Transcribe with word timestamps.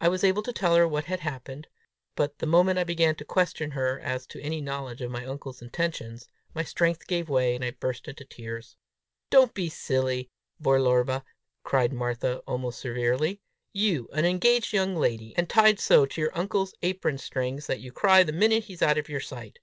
I 0.00 0.08
was 0.08 0.24
able 0.24 0.42
to 0.42 0.52
tell 0.52 0.74
her 0.74 0.88
what 0.88 1.04
had 1.04 1.20
happened; 1.20 1.68
but 2.16 2.40
the 2.40 2.46
moment 2.48 2.80
I 2.80 2.82
began 2.82 3.14
to 3.14 3.24
question 3.24 3.70
her 3.70 4.00
as 4.00 4.26
to 4.26 4.42
any 4.42 4.60
knowledge 4.60 5.00
of 5.02 5.12
my 5.12 5.24
uncle's 5.24 5.62
intentions, 5.62 6.26
my 6.52 6.64
strength 6.64 7.06
gave 7.06 7.28
way, 7.28 7.54
and 7.54 7.64
I 7.64 7.70
burst 7.70 8.08
into 8.08 8.24
tears. 8.24 8.76
"Don't 9.30 9.54
be 9.54 9.68
silly, 9.68 10.30
Belorba!" 10.60 11.22
cried 11.62 11.92
Martha, 11.92 12.38
almost 12.38 12.80
severely. 12.80 13.40
"You 13.72 14.08
an 14.12 14.24
engaged 14.24 14.72
young 14.72 14.96
lady, 14.96 15.32
and 15.36 15.48
tied 15.48 15.78
so 15.78 16.06
to 16.06 16.20
your 16.20 16.36
uncle's 16.36 16.74
apron 16.82 17.16
strings 17.18 17.68
that 17.68 17.78
you 17.78 17.92
cry 17.92 18.24
the 18.24 18.32
minute 18.32 18.64
he's 18.64 18.82
out 18.82 18.98
of 18.98 19.08
your 19.08 19.20
sight! 19.20 19.60